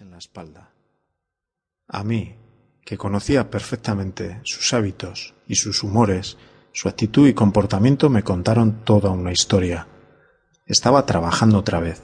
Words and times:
en 0.00 0.10
la 0.10 0.18
espalda. 0.18 0.72
A 1.86 2.02
mí, 2.02 2.34
que 2.84 2.98
conocía 2.98 3.50
perfectamente 3.50 4.40
sus 4.42 4.74
hábitos 4.74 5.34
y 5.46 5.54
sus 5.54 5.84
humores, 5.84 6.38
su 6.72 6.88
actitud 6.88 7.28
y 7.28 7.34
comportamiento 7.34 8.10
me 8.10 8.24
contaron 8.24 8.84
toda 8.84 9.10
una 9.10 9.30
historia. 9.30 9.86
Estaba 10.66 11.06
trabajando 11.06 11.58
otra 11.58 11.78
vez. 11.78 12.02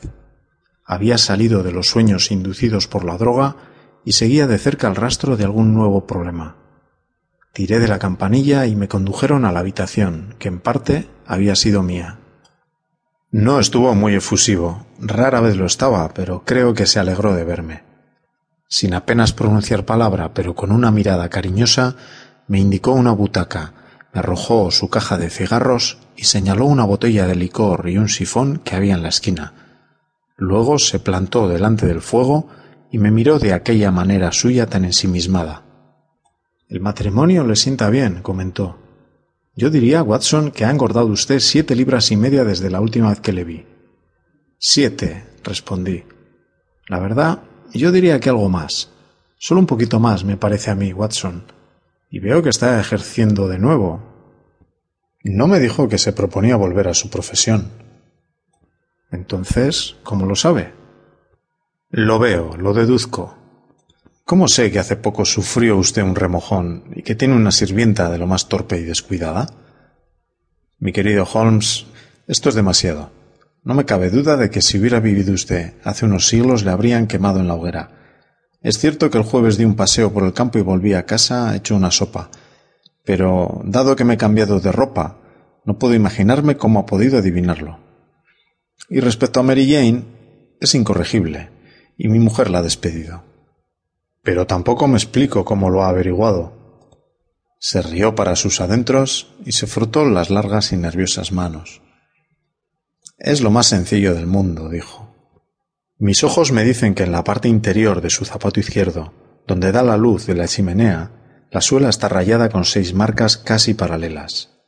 Había 0.85 1.19
salido 1.19 1.65
de 1.65 1.73
los 1.73 1.89
sueños 1.89 2.31
inducidos 2.31 2.87
por 2.87 3.05
la 3.05 3.19
droga 3.19 3.57
y 4.05 4.13
seguía 4.13 4.47
de 4.47 4.59
cerca 4.59 4.87
el 4.87 4.95
rastro 4.95 5.37
de 5.37 5.43
algún 5.43 5.75
nuevo 5.75 6.07
problema. 6.07 6.55
Tiré 7.53 7.81
de 7.81 7.89
la 7.89 7.99
campanilla 7.99 8.67
y 8.67 8.77
me 8.77 8.87
condujeron 8.87 9.45
a 9.45 9.51
la 9.51 9.59
habitación, 9.59 10.37
que 10.39 10.47
en 10.47 10.61
parte 10.61 11.09
había 11.27 11.57
sido 11.57 11.83
mía. 11.83 12.21
No 13.39 13.61
estuvo 13.61 13.95
muy 13.95 14.15
efusivo, 14.15 14.87
rara 14.99 15.43
vez 15.43 15.59
lo 15.59 15.67
estaba, 15.67 16.09
pero 16.15 16.43
creo 16.47 16.73
que 16.73 16.87
se 16.87 17.01
alegró 17.01 17.35
de 17.35 17.45
verme. 17.45 17.83
Sin 18.67 18.95
apenas 18.95 19.35
pronunciar 19.35 19.85
palabra, 19.85 20.33
pero 20.33 20.55
con 20.55 20.73
una 20.73 20.91
mirada 20.91 21.29
cariñosa, 21.29 21.97
me 22.49 22.59
indicó 22.59 22.93
una 22.93 23.13
butaca, 23.13 23.75
me 24.15 24.21
arrojó 24.21 24.71
su 24.71 24.89
caja 24.89 25.19
de 25.19 25.29
cigarros 25.29 25.99
y 26.17 26.25
señaló 26.25 26.65
una 26.65 26.87
botella 26.87 27.27
de 27.27 27.35
licor 27.35 27.91
y 27.91 27.99
un 27.99 28.09
sifón 28.09 28.63
que 28.65 28.75
había 28.75 28.95
en 28.95 29.03
la 29.03 29.11
esquina. 29.11 29.53
Luego 30.39 30.79
se 30.79 30.99
plantó 30.99 31.47
delante 31.47 31.85
del 31.85 32.01
fuego 32.01 32.49
y 32.91 32.97
me 32.97 33.11
miró 33.11 33.39
de 33.39 33.53
aquella 33.53 33.91
manera 33.91 34.33
suya 34.33 34.67
tan 34.67 34.87
ensimismada. 34.87 35.63
El 36.71 36.81
matrimonio 36.81 37.45
le 37.45 37.57
sienta 37.57 37.91
bien, 37.91 38.23
comentó. 38.23 38.86
Yo 39.59 39.71
diría, 39.71 40.03
Watson, 40.03 40.51
que 40.51 40.67
ha 40.67 40.71
engordado 40.71 41.07
usted 41.07 41.41
siete 41.41 41.75
libras 41.75 42.11
y 42.13 42.17
media 42.17 42.45
desde 42.45 42.69
la 42.69 42.83
última 42.83 43.09
vez 43.09 43.21
que 43.21 43.33
le 43.33 43.43
vi. 43.43 43.67
Siete, 44.59 45.25
respondí. 45.43 46.05
La 46.89 47.01
verdad, 47.01 47.43
yo 47.73 47.91
diría 47.91 48.21
que 48.21 48.29
algo 48.29 48.51
más. 48.51 48.91
Solo 49.39 49.61
un 49.61 49.67
poquito 49.67 49.99
más, 49.99 50.25
me 50.25 50.37
parece 50.37 50.71
a 50.71 50.75
mí, 50.75 50.93
Watson. 50.93 51.45
Y 52.11 52.19
veo 52.19 52.43
que 52.43 52.51
está 52.51 52.79
ejerciendo 52.79 53.49
de 53.49 53.59
nuevo. 53.59 54.03
No 55.25 55.47
me 55.47 55.59
dijo 55.59 55.89
que 55.89 55.97
se 55.97 56.13
proponía 56.13 56.57
volver 56.57 56.89
a 56.89 56.95
su 56.95 57.09
profesión. 57.09 57.71
Entonces, 59.11 59.97
¿cómo 60.03 60.27
lo 60.27 60.37
sabe? 60.37 60.75
Lo 61.89 62.19
veo, 62.19 62.59
lo 62.59 62.75
deduzco. 62.75 63.39
¿Cómo 64.27 64.49
sé 64.49 64.73
que 64.73 64.81
hace 64.81 64.97
poco 64.97 65.25
sufrió 65.25 65.77
usted 65.77 66.03
un 66.03 66.17
remojón 66.17 66.83
y 66.97 67.03
que 67.05 67.15
tiene 67.15 67.37
una 67.37 67.53
sirvienta 67.53 68.11
de 68.11 68.19
lo 68.19 68.27
más 68.27 68.49
torpe 68.49 68.77
y 68.77 68.83
descuidada? 68.83 69.47
Mi 70.81 70.91
querido 70.91 71.25
Holmes, 71.33 71.87
esto 72.27 72.49
es 72.49 72.57
demasiado. 72.57 73.13
No 73.63 73.75
me 73.75 73.85
cabe 73.85 74.11
duda 74.11 74.37
de 74.37 74.51
que 74.51 74.63
si 74.63 74.81
hubiera 74.81 74.99
vivido 74.99 75.33
usted 75.33 75.75
hace 75.85 76.07
unos 76.07 76.27
siglos 76.27 76.65
le 76.65 76.73
habrían 76.73 77.07
quemado 77.07 77.39
en 77.39 77.47
la 77.47 77.55
hoguera. 77.55 78.19
Es 78.63 78.79
cierto 78.79 79.11
que 79.11 79.19
el 79.19 79.23
jueves 79.23 79.59
di 79.59 79.65
un 79.65 79.77
paseo 79.77 80.13
por 80.13 80.25
el 80.25 80.33
campo 80.33 80.59
y 80.59 80.63
volví 80.63 80.93
a 80.95 81.07
casa 81.07 81.55
hecho 81.55 81.77
una 81.77 81.93
sopa. 81.93 82.33
Pero, 83.05 83.61
dado 83.63 83.95
que 83.95 84.03
me 84.03 84.15
he 84.15 84.19
cambiado 84.19 84.59
de 84.59 84.73
ropa, 84.73 85.21
no 85.65 85.79
puedo 85.79 85.95
imaginarme 85.95 86.57
cómo 86.57 86.81
ha 86.81 86.87
podido 86.87 87.19
adivinarlo. 87.19 87.79
Y 88.89 88.99
respecto 88.99 89.39
a 89.39 89.45
Mary 89.45 89.73
Jane, 89.73 90.03
es 90.61 90.75
incorregible, 90.75 91.51
y 91.97 92.09
mi 92.09 92.19
mujer 92.19 92.51
la 92.51 92.59
ha 92.59 92.63
despedido 92.63 93.36
pero 94.27 94.45
tampoco 94.45 94.89
me 94.89 94.97
explico 94.97 95.45
cómo 95.45 95.71
lo 95.71 95.85
ha 95.85 95.89
averiguado. 95.89 96.53
Se 97.61 97.81
rió 97.81 98.17
para 98.17 98.35
sus 98.35 98.61
adentros 98.61 99.29
y 99.45 99.53
se 99.53 99.69
frotó 99.69 100.05
las 100.05 100.31
largas 100.31 100.73
y 100.73 100.77
nerviosas 100.77 101.31
manos. 101.31 101.81
Es 103.19 103.41
lo 103.41 103.53
más 103.53 103.69
sencillo 103.69 104.17
del 104.17 104.27
mundo, 104.27 104.69
dijo. 104.69 105.15
Mis 105.99 106.25
ojos 106.25 106.51
me 106.51 106.65
dicen 106.65 106.97
que 106.97 107.05
en 107.05 107.13
la 107.13 107.23
parte 107.23 107.47
interior 107.47 108.01
de 108.01 108.11
su 108.11 108.25
zapato 108.25 108.59
izquierdo, 108.59 109.13
donde 109.47 109.71
da 109.71 109.85
la 109.85 109.97
luz 109.97 110.27
de 110.27 110.35
la 110.35 110.49
chimenea, 110.49 111.13
la 111.53 111.61
suela 111.61 111.89
está 111.89 112.09
rayada 112.09 112.49
con 112.49 112.65
seis 112.65 112.95
marcas 112.95 113.37
casi 113.37 113.75
paralelas. 113.75 114.59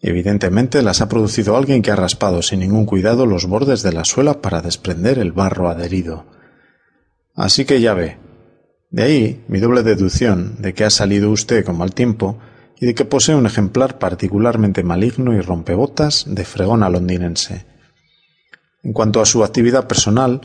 Evidentemente 0.00 0.82
las 0.82 1.00
ha 1.00 1.08
producido 1.08 1.56
alguien 1.56 1.82
que 1.82 1.92
ha 1.92 1.96
raspado 1.96 2.42
sin 2.42 2.58
ningún 2.58 2.84
cuidado 2.84 3.26
los 3.26 3.46
bordes 3.46 3.84
de 3.84 3.92
la 3.92 4.04
suela 4.04 4.42
para 4.42 4.60
desprender 4.60 5.20
el 5.20 5.30
barro 5.30 5.68
adherido. 5.68 6.26
Así 7.36 7.64
que 7.64 7.80
ya 7.80 7.94
ve, 7.94 8.25
de 8.96 9.02
ahí 9.02 9.44
mi 9.46 9.60
doble 9.60 9.82
deducción 9.82 10.56
de 10.58 10.72
que 10.72 10.82
ha 10.82 10.88
salido 10.88 11.30
usted 11.30 11.66
con 11.66 11.76
mal 11.76 11.92
tiempo 11.92 12.38
y 12.80 12.86
de 12.86 12.94
que 12.94 13.04
posee 13.04 13.34
un 13.34 13.44
ejemplar 13.44 13.98
particularmente 13.98 14.82
maligno 14.82 15.34
y 15.34 15.40
rompebotas 15.42 16.24
de 16.26 16.46
fregona 16.46 16.88
londinense. 16.88 17.66
En 18.82 18.94
cuanto 18.94 19.20
a 19.20 19.26
su 19.26 19.44
actividad 19.44 19.86
personal, 19.86 20.40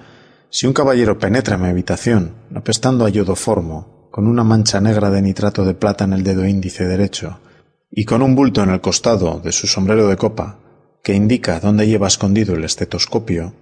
si 0.50 0.68
un 0.68 0.74
caballero 0.74 1.18
penetra 1.18 1.56
en 1.56 1.62
mi 1.62 1.70
habitación, 1.70 2.34
apestando 2.54 3.06
a 3.06 3.10
yodoformo, 3.10 4.10
con 4.12 4.28
una 4.28 4.44
mancha 4.44 4.82
negra 4.82 5.10
de 5.10 5.22
nitrato 5.22 5.64
de 5.64 5.74
plata 5.74 6.04
en 6.04 6.12
el 6.12 6.24
dedo 6.24 6.46
índice 6.46 6.84
derecho, 6.84 7.40
y 7.90 8.04
con 8.04 8.22
un 8.22 8.36
bulto 8.36 8.64
en 8.64 8.72
el 8.72 8.82
costado 8.82 9.40
de 9.40 9.54
su 9.54 9.66
sombrero 9.66 10.10
de 10.10 10.18
copa, 10.18 10.60
que 11.02 11.14
indica 11.14 11.62
dónde 11.62 11.88
lleva 11.88 12.10
escondido 12.10 12.56
el 12.56 12.66
estetoscopio, 12.66 13.54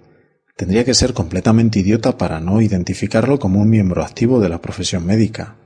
Tendría 0.60 0.84
que 0.84 0.92
ser 0.92 1.14
completamente 1.14 1.78
idiota 1.78 2.18
para 2.18 2.38
no 2.38 2.60
identificarlo 2.60 3.38
como 3.38 3.62
un 3.62 3.70
miembro 3.70 4.04
activo 4.04 4.40
de 4.40 4.50
la 4.50 4.60
profesión 4.60 5.06
médica. 5.06 5.56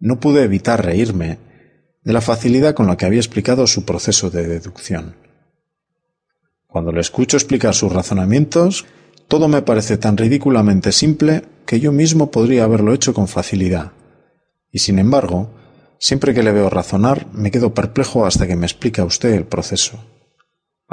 No 0.00 0.18
pude 0.18 0.44
evitar 0.44 0.82
reírme 0.82 1.36
de 2.02 2.12
la 2.14 2.22
facilidad 2.22 2.72
con 2.72 2.86
la 2.86 2.96
que 2.96 3.04
había 3.04 3.20
explicado 3.20 3.66
su 3.66 3.84
proceso 3.84 4.30
de 4.30 4.46
deducción. 4.46 5.14
Cuando 6.66 6.90
le 6.90 7.02
escucho 7.02 7.36
explicar 7.36 7.74
sus 7.74 7.92
razonamientos, 7.92 8.86
todo 9.28 9.46
me 9.46 9.60
parece 9.60 9.98
tan 9.98 10.16
ridículamente 10.16 10.90
simple 10.90 11.42
que 11.66 11.80
yo 11.80 11.92
mismo 11.92 12.30
podría 12.30 12.64
haberlo 12.64 12.94
hecho 12.94 13.12
con 13.12 13.28
facilidad. 13.28 13.92
Y 14.70 14.78
sin 14.78 14.98
embargo, 14.98 15.50
siempre 15.98 16.32
que 16.32 16.42
le 16.42 16.52
veo 16.52 16.70
razonar, 16.70 17.26
me 17.34 17.50
quedo 17.50 17.74
perplejo 17.74 18.24
hasta 18.24 18.46
que 18.46 18.56
me 18.56 18.64
explica 18.64 19.04
usted 19.04 19.34
el 19.34 19.44
proceso 19.44 20.02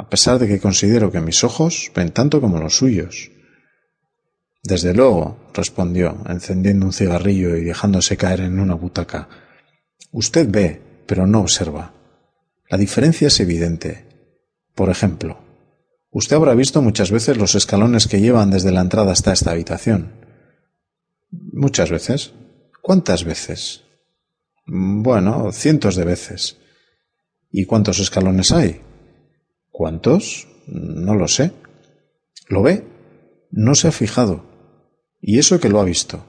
a 0.00 0.08
pesar 0.08 0.38
de 0.38 0.48
que 0.48 0.60
considero 0.60 1.12
que 1.12 1.20
mis 1.20 1.44
ojos 1.44 1.92
ven 1.94 2.10
tanto 2.10 2.40
como 2.40 2.58
los 2.58 2.74
suyos. 2.74 3.30
Desde 4.62 4.94
luego, 4.94 5.36
respondió, 5.52 6.16
encendiendo 6.26 6.86
un 6.86 6.94
cigarrillo 6.94 7.54
y 7.54 7.64
dejándose 7.64 8.16
caer 8.16 8.40
en 8.40 8.58
una 8.60 8.72
butaca. 8.72 9.28
Usted 10.10 10.48
ve, 10.50 10.80
pero 11.04 11.26
no 11.26 11.40
observa. 11.40 11.92
La 12.70 12.78
diferencia 12.78 13.28
es 13.28 13.40
evidente. 13.40 14.06
Por 14.74 14.88
ejemplo, 14.88 15.38
usted 16.10 16.36
habrá 16.36 16.54
visto 16.54 16.80
muchas 16.80 17.10
veces 17.10 17.36
los 17.36 17.54
escalones 17.54 18.08
que 18.08 18.22
llevan 18.22 18.50
desde 18.50 18.72
la 18.72 18.80
entrada 18.80 19.12
hasta 19.12 19.34
esta 19.34 19.50
habitación. 19.50 20.12
Muchas 21.30 21.90
veces. 21.90 22.32
¿Cuántas 22.80 23.24
veces? 23.24 23.82
Bueno, 24.64 25.52
cientos 25.52 25.94
de 25.94 26.04
veces. 26.06 26.56
¿Y 27.50 27.66
cuántos 27.66 27.98
escalones 27.98 28.50
hay? 28.50 28.80
¿Cuántos? 29.80 30.46
No 30.66 31.14
lo 31.14 31.26
sé. 31.26 31.52
¿Lo 32.48 32.62
ve? 32.62 32.84
No 33.50 33.74
se 33.74 33.88
ha 33.88 33.92
fijado. 33.92 34.44
¿Y 35.22 35.38
eso 35.38 35.58
que 35.58 35.70
lo 35.70 35.80
ha 35.80 35.84
visto? 35.84 36.22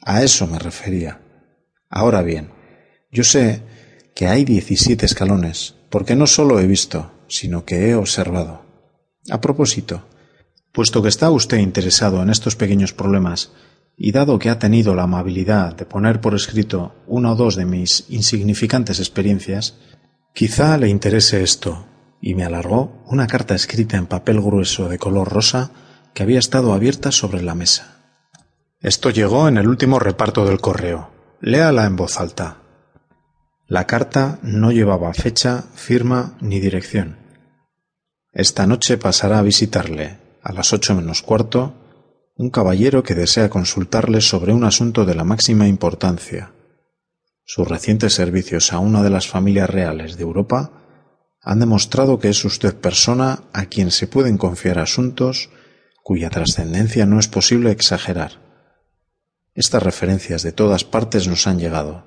A 0.00 0.24
eso 0.24 0.48
me 0.48 0.58
refería. 0.58 1.20
Ahora 1.88 2.20
bien, 2.22 2.50
yo 3.12 3.22
sé 3.22 3.62
que 4.16 4.26
hay 4.26 4.44
diecisiete 4.44 5.06
escalones, 5.06 5.76
porque 5.88 6.16
no 6.16 6.26
solo 6.26 6.58
he 6.58 6.66
visto, 6.66 7.12
sino 7.28 7.64
que 7.64 7.90
he 7.90 7.94
observado. 7.94 8.66
A 9.30 9.40
propósito, 9.40 10.08
puesto 10.72 11.00
que 11.00 11.10
está 11.10 11.30
usted 11.30 11.58
interesado 11.58 12.24
en 12.24 12.28
estos 12.28 12.56
pequeños 12.56 12.92
problemas, 12.92 13.52
y 13.96 14.10
dado 14.10 14.40
que 14.40 14.50
ha 14.50 14.58
tenido 14.58 14.96
la 14.96 15.04
amabilidad 15.04 15.76
de 15.76 15.86
poner 15.86 16.20
por 16.20 16.34
escrito 16.34 16.92
una 17.06 17.34
o 17.34 17.36
dos 17.36 17.54
de 17.54 17.66
mis 17.66 18.06
insignificantes 18.08 18.98
experiencias, 18.98 19.78
quizá 20.34 20.76
le 20.76 20.88
interese 20.88 21.40
esto, 21.44 21.86
y 22.26 22.34
me 22.34 22.44
alargó 22.44 23.04
una 23.04 23.26
carta 23.26 23.54
escrita 23.54 23.98
en 23.98 24.06
papel 24.06 24.40
grueso 24.40 24.88
de 24.88 24.96
color 24.96 25.30
rosa 25.30 25.72
que 26.14 26.22
había 26.22 26.38
estado 26.38 26.72
abierta 26.72 27.12
sobre 27.12 27.42
la 27.42 27.54
mesa. 27.54 27.98
Esto 28.80 29.10
llegó 29.10 29.46
en 29.46 29.58
el 29.58 29.68
último 29.68 29.98
reparto 29.98 30.46
del 30.46 30.58
correo. 30.58 31.10
Léala 31.42 31.84
en 31.84 31.96
voz 31.96 32.18
alta. 32.18 32.62
La 33.66 33.86
carta 33.86 34.38
no 34.40 34.72
llevaba 34.72 35.12
fecha, 35.12 35.64
firma 35.74 36.38
ni 36.40 36.60
dirección. 36.60 37.18
Esta 38.32 38.66
noche 38.66 38.96
pasará 38.96 39.40
a 39.40 39.42
visitarle, 39.42 40.16
a 40.42 40.54
las 40.54 40.72
ocho 40.72 40.94
menos 40.94 41.20
cuarto, 41.20 41.74
un 42.36 42.48
caballero 42.48 43.02
que 43.02 43.14
desea 43.14 43.50
consultarle 43.50 44.22
sobre 44.22 44.54
un 44.54 44.64
asunto 44.64 45.04
de 45.04 45.14
la 45.14 45.24
máxima 45.24 45.68
importancia. 45.68 46.52
Sus 47.44 47.68
recientes 47.68 48.14
servicios 48.14 48.72
a 48.72 48.78
una 48.78 49.02
de 49.02 49.10
las 49.10 49.28
familias 49.28 49.68
reales 49.68 50.16
de 50.16 50.22
Europa 50.22 50.83
han 51.44 51.60
demostrado 51.60 52.18
que 52.18 52.30
es 52.30 52.44
usted 52.44 52.74
persona 52.74 53.44
a 53.52 53.66
quien 53.66 53.90
se 53.90 54.06
pueden 54.06 54.38
confiar 54.38 54.78
asuntos 54.78 55.50
cuya 56.02 56.30
trascendencia 56.30 57.06
no 57.06 57.18
es 57.18 57.28
posible 57.28 57.70
exagerar. 57.70 58.40
Estas 59.54 59.82
referencias 59.82 60.42
de 60.42 60.52
todas 60.52 60.84
partes 60.84 61.28
nos 61.28 61.46
han 61.46 61.58
llegado. 61.58 62.06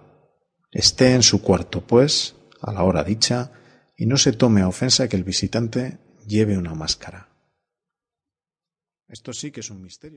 Esté 0.72 1.14
en 1.14 1.24
su 1.24 1.42
cuarto, 1.42 1.86
pues, 1.86 2.36
a 2.62 2.74
la 2.74 2.84
hora 2.84 3.04
dicha, 3.04 3.52
y 3.96 4.06
no 4.06 4.18
se 4.18 4.34
tome 4.34 4.62
a 4.62 4.68
ofensa 4.68 5.08
que 5.08 5.16
el 5.16 5.24
visitante 5.24 6.00
lleve 6.28 6.58
una 6.58 6.74
máscara. 6.74 7.30
Esto 9.08 9.34
sí 9.34 9.52
que 9.52 9.62
es 9.62 9.70
un 9.70 9.82
misterio. 9.82 10.16